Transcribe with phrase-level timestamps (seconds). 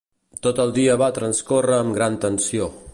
[0.45, 2.73] Tot el dia va transcórrer amb gran tensió.